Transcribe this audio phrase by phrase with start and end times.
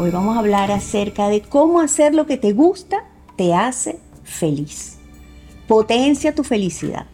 [0.00, 2.98] Hoy vamos a hablar acerca de cómo hacer lo que te gusta
[3.34, 4.96] te hace feliz.
[5.66, 7.06] Potencia tu felicidad.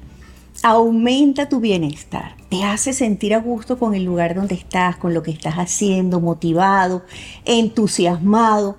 [0.63, 2.37] Aumenta tu bienestar.
[2.51, 6.21] Te hace sentir a gusto con el lugar donde estás, con lo que estás haciendo,
[6.21, 7.05] motivado,
[7.47, 8.77] entusiasmado.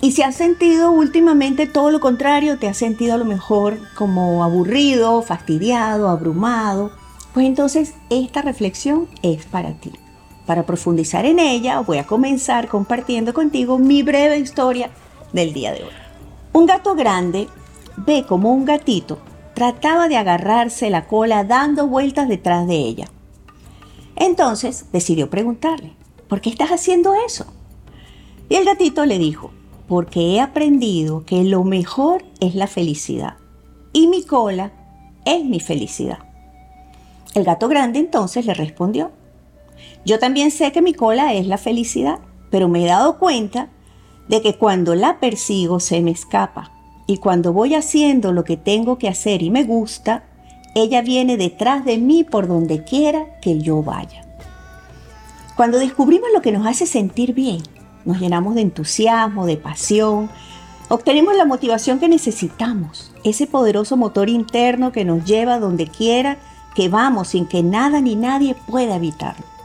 [0.00, 4.44] Y si has sentido últimamente todo lo contrario, te has sentido a lo mejor como
[4.44, 6.90] aburrido, fastidiado, abrumado,
[7.34, 9.92] pues entonces esta reflexión es para ti.
[10.46, 14.90] Para profundizar en ella, voy a comenzar compartiendo contigo mi breve historia
[15.32, 15.90] del día de hoy.
[16.52, 17.48] Un gato grande
[17.96, 19.18] ve como un gatito
[19.54, 23.08] trataba de agarrarse la cola dando vueltas detrás de ella.
[24.14, 25.94] Entonces decidió preguntarle,
[26.28, 27.46] ¿por qué estás haciendo eso?
[28.48, 29.50] Y el gatito le dijo,
[29.88, 33.36] porque he aprendido que lo mejor es la felicidad
[33.92, 34.72] y mi cola
[35.24, 36.18] es mi felicidad.
[37.34, 39.10] El gato grande entonces le respondió,
[40.04, 42.18] yo también sé que mi cola es la felicidad,
[42.50, 43.68] pero me he dado cuenta
[44.28, 46.72] de que cuando la persigo se me escapa
[47.06, 50.24] y cuando voy haciendo lo que tengo que hacer y me gusta,
[50.74, 54.22] ella viene detrás de mí por donde quiera que yo vaya.
[55.56, 57.62] Cuando descubrimos lo que nos hace sentir bien,
[58.04, 60.28] nos llenamos de entusiasmo, de pasión,
[60.88, 66.36] obtenemos la motivación que necesitamos, ese poderoso motor interno que nos lleva donde quiera
[66.74, 69.55] que vamos sin que nada ni nadie pueda evitarlo.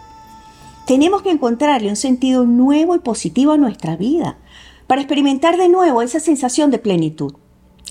[0.92, 4.36] Tenemos que encontrarle un sentido nuevo y positivo a nuestra vida
[4.88, 7.34] para experimentar de nuevo esa sensación de plenitud.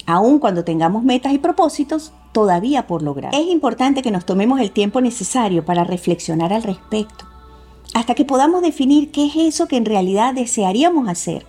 [0.05, 3.35] Aun cuando tengamos metas y propósitos todavía por lograr.
[3.35, 7.25] Es importante que nos tomemos el tiempo necesario para reflexionar al respecto
[7.95, 11.47] hasta que podamos definir qué es eso que en realidad desearíamos hacer,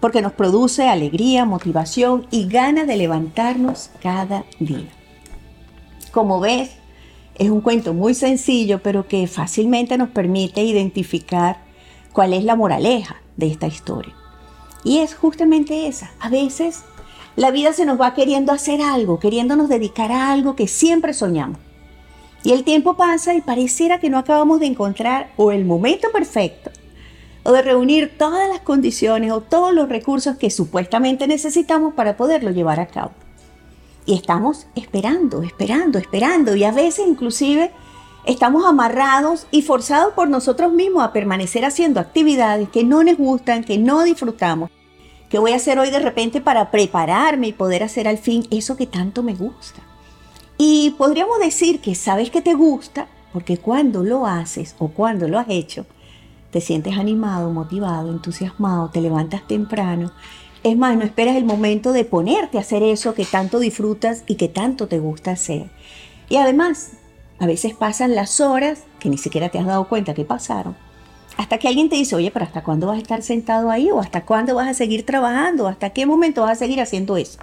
[0.00, 4.90] porque nos produce alegría, motivación y ganas de levantarnos cada día.
[6.12, 6.72] Como ves,
[7.40, 11.56] es un cuento muy sencillo, pero que fácilmente nos permite identificar
[12.12, 14.14] cuál es la moraleja de esta historia.
[14.84, 16.10] Y es justamente esa.
[16.20, 16.82] A veces
[17.36, 21.58] la vida se nos va queriendo hacer algo, queriéndonos dedicar a algo que siempre soñamos.
[22.44, 26.70] Y el tiempo pasa y pareciera que no acabamos de encontrar o el momento perfecto
[27.42, 32.50] o de reunir todas las condiciones o todos los recursos que supuestamente necesitamos para poderlo
[32.50, 33.12] llevar a cabo.
[34.06, 37.70] Y estamos esperando, esperando, esperando y a veces inclusive
[38.24, 43.64] estamos amarrados y forzados por nosotros mismos a permanecer haciendo actividades que no nos gustan,
[43.64, 44.70] que no disfrutamos.
[45.28, 48.76] ¿Qué voy a hacer hoy de repente para prepararme y poder hacer al fin eso
[48.76, 49.80] que tanto me gusta?
[50.58, 55.38] Y podríamos decir que sabes que te gusta porque cuando lo haces o cuando lo
[55.38, 55.86] has hecho,
[56.50, 60.10] te sientes animado, motivado, entusiasmado, te levantas temprano.
[60.62, 64.34] Es más, no esperas el momento de ponerte a hacer eso que tanto disfrutas y
[64.34, 65.70] que tanto te gusta hacer.
[66.28, 66.92] Y además,
[67.38, 70.76] a veces pasan las horas que ni siquiera te has dado cuenta que pasaron.
[71.38, 73.90] Hasta que alguien te dice, oye, pero ¿hasta cuándo vas a estar sentado ahí?
[73.90, 75.66] ¿O hasta cuándo vas a seguir trabajando?
[75.66, 77.38] ¿Hasta qué momento vas a seguir haciendo eso?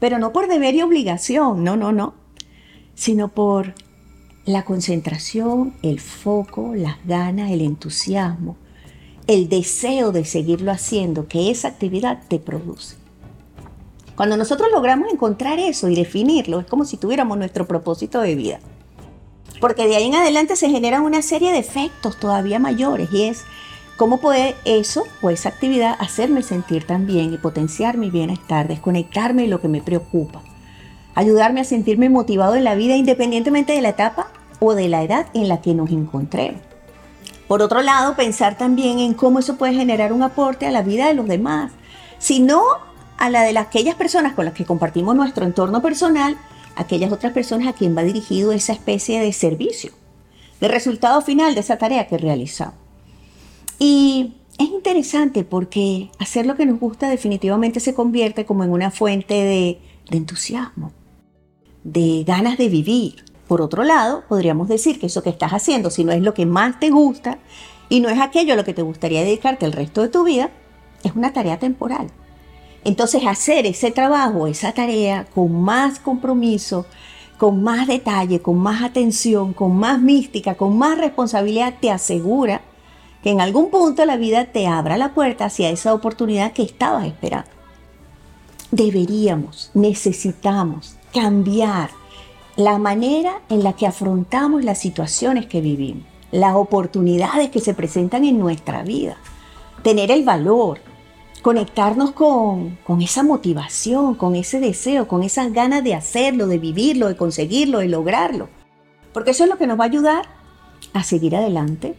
[0.00, 2.24] Pero no por deber y obligación, no, no, no
[2.94, 3.74] sino por
[4.44, 8.56] la concentración, el foco, las ganas, el entusiasmo,
[9.26, 12.96] el deseo de seguirlo haciendo que esa actividad te produce.
[14.16, 18.60] Cuando nosotros logramos encontrar eso y definirlo, es como si tuviéramos nuestro propósito de vida.
[19.60, 23.42] Porque de ahí en adelante se generan una serie de efectos todavía mayores y es
[23.96, 29.42] cómo puede eso o esa actividad hacerme sentir tan bien y potenciar mi bienestar, desconectarme
[29.42, 30.42] de lo que me preocupa
[31.14, 34.28] ayudarme a sentirme motivado en la vida independientemente de la etapa
[34.60, 36.60] o de la edad en la que nos encontremos.
[37.48, 41.06] Por otro lado, pensar también en cómo eso puede generar un aporte a la vida
[41.06, 41.72] de los demás,
[42.18, 42.62] sino
[43.18, 46.36] a la de aquellas personas con las que compartimos nuestro entorno personal,
[46.76, 49.92] aquellas otras personas a quien va dirigido esa especie de servicio,
[50.60, 52.74] de resultado final de esa tarea que realizamos.
[53.78, 58.90] Y es interesante porque hacer lo que nos gusta definitivamente se convierte como en una
[58.90, 59.80] fuente de,
[60.10, 60.92] de entusiasmo,
[61.82, 63.24] de ganas de vivir.
[63.54, 66.44] Por otro lado, podríamos decir que eso que estás haciendo, si no es lo que
[66.44, 67.38] más te gusta
[67.88, 70.50] y no es aquello a lo que te gustaría dedicarte el resto de tu vida,
[71.04, 72.08] es una tarea temporal.
[72.82, 76.86] Entonces hacer ese trabajo, esa tarea con más compromiso,
[77.38, 82.60] con más detalle, con más atención, con más mística, con más responsabilidad, te asegura
[83.22, 87.06] que en algún punto la vida te abra la puerta hacia esa oportunidad que estabas
[87.06, 87.50] esperando.
[88.72, 91.90] Deberíamos, necesitamos cambiar
[92.56, 98.24] la manera en la que afrontamos las situaciones que vivimos, las oportunidades que se presentan
[98.24, 99.16] en nuestra vida,
[99.82, 100.78] tener el valor,
[101.42, 107.08] conectarnos con, con, esa motivación, con ese deseo, con esas ganas de hacerlo, de vivirlo,
[107.08, 108.48] de conseguirlo, de lograrlo.
[109.12, 110.26] Porque eso es lo que nos va a ayudar
[110.92, 111.96] a seguir adelante,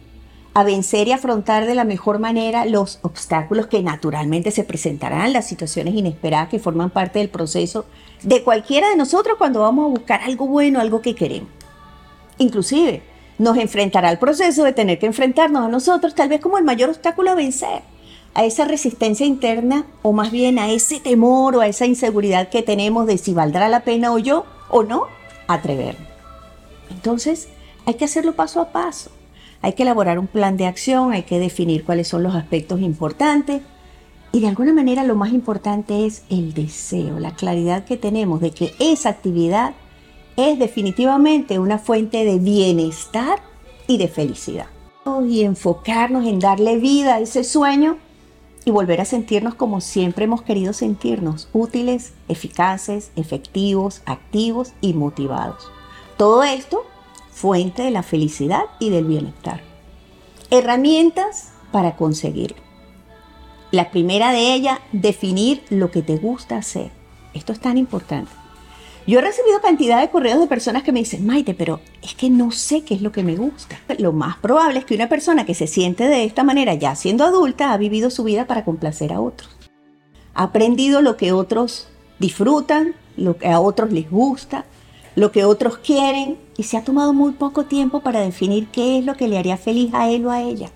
[0.56, 5.46] a vencer y afrontar de la mejor manera los obstáculos que naturalmente se presentarán, las
[5.46, 7.84] situaciones inesperadas que forman parte del proceso
[8.22, 11.50] de cualquiera de nosotros cuando vamos a buscar algo bueno, algo que queremos.
[12.38, 13.02] Inclusive,
[13.36, 16.88] nos enfrentará al proceso de tener que enfrentarnos a nosotros tal vez como el mayor
[16.88, 17.82] obstáculo a vencer,
[18.32, 22.62] a esa resistencia interna o más bien a ese temor o a esa inseguridad que
[22.62, 25.06] tenemos de si valdrá la pena o yo o no
[25.48, 26.08] atrevernos.
[26.88, 27.48] Entonces,
[27.84, 29.10] hay que hacerlo paso a paso
[29.62, 33.62] hay que elaborar un plan de acción, hay que definir cuáles son los aspectos importantes
[34.36, 38.50] y de alguna manera lo más importante es el deseo, la claridad que tenemos de
[38.50, 39.74] que esa actividad
[40.36, 43.38] es definitivamente una fuente de bienestar
[43.86, 44.66] y de felicidad.
[45.26, 47.96] Y enfocarnos en darle vida a ese sueño
[48.66, 55.70] y volver a sentirnos como siempre hemos querido sentirnos, útiles, eficaces, efectivos, activos y motivados.
[56.18, 56.82] Todo esto
[57.36, 59.60] fuente de la felicidad y del bienestar.
[60.50, 62.56] Herramientas para conseguirlo.
[63.70, 66.90] La primera de ellas, definir lo que te gusta hacer.
[67.34, 68.32] Esto es tan importante.
[69.06, 72.30] Yo he recibido cantidad de correos de personas que me dicen, Maite, pero es que
[72.30, 73.78] no sé qué es lo que me gusta.
[73.98, 77.22] Lo más probable es que una persona que se siente de esta manera, ya siendo
[77.24, 79.50] adulta, ha vivido su vida para complacer a otros.
[80.32, 81.88] Ha aprendido lo que otros
[82.18, 84.64] disfrutan, lo que a otros les gusta,
[85.16, 89.04] lo que otros quieren y se ha tomado muy poco tiempo para definir qué es
[89.04, 90.70] lo que le haría feliz a él o a ella.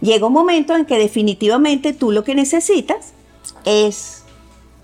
[0.00, 3.14] Llega un momento en que definitivamente tú lo que necesitas
[3.64, 4.24] es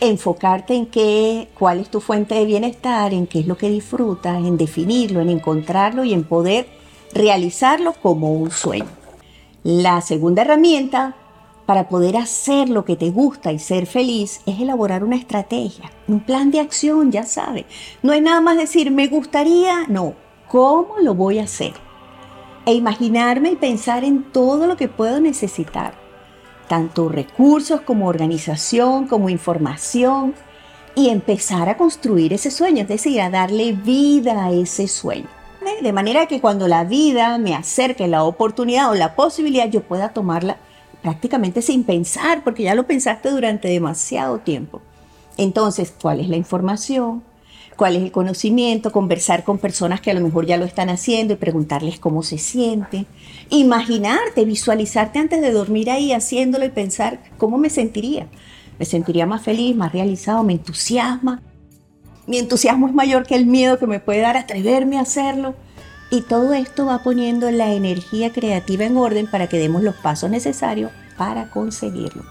[0.00, 4.38] enfocarte en qué, cuál es tu fuente de bienestar, en qué es lo que disfrutas,
[4.38, 6.66] en definirlo, en encontrarlo y en poder
[7.12, 8.86] realizarlo como un sueño.
[9.64, 11.16] La segunda herramienta
[11.68, 16.20] para poder hacer lo que te gusta y ser feliz es elaborar una estrategia, un
[16.20, 17.66] plan de acción, ya sabes.
[18.02, 20.14] No es nada más decir, me gustaría, no,
[20.48, 21.74] ¿cómo lo voy a hacer?
[22.64, 25.92] E imaginarme y pensar en todo lo que puedo necesitar,
[26.68, 30.34] tanto recursos como organización, como información,
[30.94, 35.28] y empezar a construir ese sueño, es decir, a darle vida a ese sueño.
[35.82, 40.14] De manera que cuando la vida me acerque la oportunidad o la posibilidad, yo pueda
[40.14, 40.56] tomarla
[41.08, 44.82] prácticamente sin pensar, porque ya lo pensaste durante demasiado tiempo.
[45.38, 47.22] Entonces, ¿cuál es la información?
[47.76, 48.92] ¿Cuál es el conocimiento?
[48.92, 52.36] Conversar con personas que a lo mejor ya lo están haciendo y preguntarles cómo se
[52.36, 53.06] sienten.
[53.48, 58.26] Imaginarte, visualizarte antes de dormir ahí haciéndolo y pensar cómo me sentiría.
[58.78, 61.40] Me sentiría más feliz, más realizado, me entusiasma.
[62.26, 65.54] Mi entusiasmo es mayor que el miedo que me puede dar atreverme a hacerlo.
[66.10, 70.30] Y todo esto va poniendo la energía creativa en orden para que demos los pasos
[70.30, 72.22] necesarios para conseguirlo.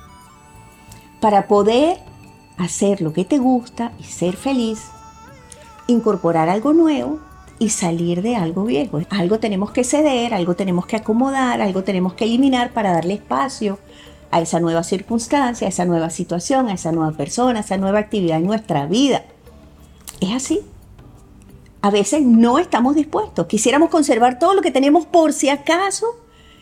[1.21, 1.99] Para poder
[2.57, 4.85] hacer lo que te gusta y ser feliz,
[5.85, 7.19] incorporar algo nuevo
[7.59, 8.99] y salir de algo viejo.
[9.11, 13.77] Algo tenemos que ceder, algo tenemos que acomodar, algo tenemos que eliminar para darle espacio
[14.31, 17.99] a esa nueva circunstancia, a esa nueva situación, a esa nueva persona, a esa nueva
[17.99, 19.23] actividad en nuestra vida.
[20.19, 20.61] Es así
[21.81, 23.47] a veces no estamos dispuestos.
[23.47, 26.07] Quisiéramos conservar todo lo que tenemos por si acaso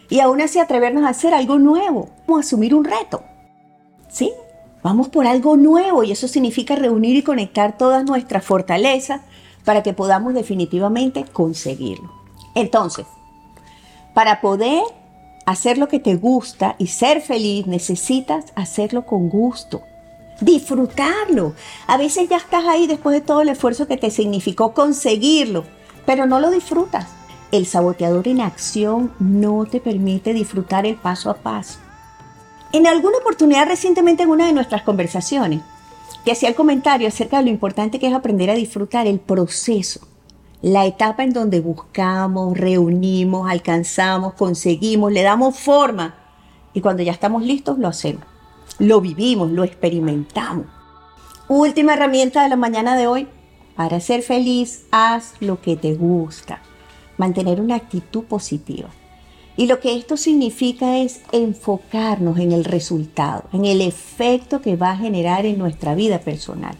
[0.09, 3.23] y aún así atrevernos a hacer algo nuevo, como asumir un reto.
[4.09, 4.31] ¿Sí?
[4.83, 9.21] Vamos por algo nuevo y eso significa reunir y conectar todas nuestras fortalezas
[9.63, 12.11] para que podamos definitivamente conseguirlo.
[12.53, 13.07] Entonces,
[14.13, 14.83] para poder
[15.45, 19.81] hacer lo que te gusta y ser feliz, necesitas hacerlo con gusto
[20.41, 21.53] disfrutarlo.
[21.87, 25.63] A veces ya estás ahí después de todo el esfuerzo que te significó conseguirlo,
[26.05, 27.07] pero no lo disfrutas.
[27.51, 31.79] El saboteador en acción no te permite disfrutar el paso a paso.
[32.73, 35.61] En alguna oportunidad recientemente en una de nuestras conversaciones,
[36.25, 40.01] te hacía el comentario acerca de lo importante que es aprender a disfrutar el proceso,
[40.61, 46.15] la etapa en donde buscamos, reunimos, alcanzamos, conseguimos, le damos forma
[46.73, 48.25] y cuando ya estamos listos lo hacemos
[48.79, 50.65] lo vivimos, lo experimentamos.
[51.47, 53.27] Última herramienta de la mañana de hoy.
[53.75, 56.61] Para ser feliz, haz lo que te gusta.
[57.17, 58.89] Mantener una actitud positiva.
[59.57, 64.91] Y lo que esto significa es enfocarnos en el resultado, en el efecto que va
[64.91, 66.75] a generar en nuestra vida personal,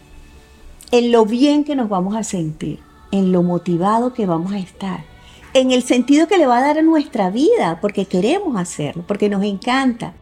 [0.90, 2.80] en lo bien que nos vamos a sentir,
[3.12, 5.04] en lo motivado que vamos a estar,
[5.54, 9.30] en el sentido que le va a dar a nuestra vida, porque queremos hacerlo, porque
[9.30, 10.12] nos encanta,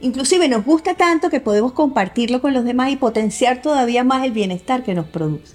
[0.00, 4.32] Inclusive nos gusta tanto que podemos compartirlo con los demás y potenciar todavía más el
[4.32, 5.54] bienestar que nos produce.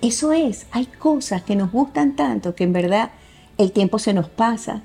[0.00, 3.10] Eso es, hay cosas que nos gustan tanto que en verdad
[3.58, 4.82] el tiempo se nos pasa,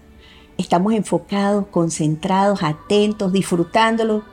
[0.57, 4.23] estamos enfocados, concentrados, atentos, disfrutándolo.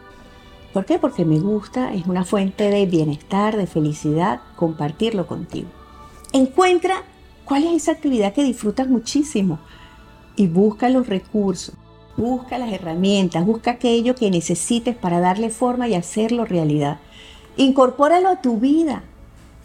[0.72, 0.98] ¿Por qué?
[0.98, 5.68] Porque me gusta, es una fuente de bienestar, de felicidad, compartirlo contigo.
[6.32, 7.02] Encuentra
[7.44, 9.58] cuál es esa actividad que disfrutas muchísimo
[10.34, 11.74] y busca los recursos
[12.16, 16.98] Busca las herramientas, busca aquello que necesites para darle forma y hacerlo realidad.
[17.56, 19.02] Incorpóralo a tu vida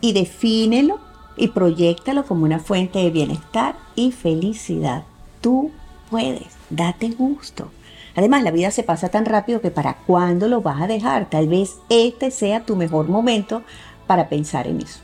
[0.01, 0.99] y defínelo
[1.37, 5.03] y proyectalo como una fuente de bienestar y felicidad.
[5.39, 5.71] Tú
[6.09, 7.71] puedes, date gusto.
[8.15, 11.29] Además, la vida se pasa tan rápido que para cuándo lo vas a dejar.
[11.29, 13.63] Tal vez este sea tu mejor momento
[14.07, 14.99] para pensar en eso.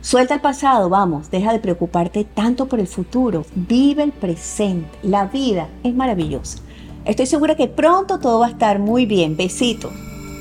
[0.00, 4.88] Suelta el pasado, vamos, deja de preocuparte tanto por el futuro, vive el presente.
[5.02, 6.60] La vida es maravillosa.
[7.08, 9.34] Estoy segura que pronto todo va a estar muy bien.
[9.34, 9.92] Besitos.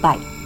[0.02, 0.37] Bye.